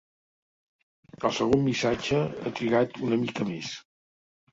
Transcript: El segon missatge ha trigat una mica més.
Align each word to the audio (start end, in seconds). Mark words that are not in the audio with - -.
El 1.27 1.35
segon 1.39 1.61
missatge 1.65 2.21
ha 2.31 2.53
trigat 2.61 2.97
una 3.09 3.21
mica 3.27 3.47
més. 3.51 3.71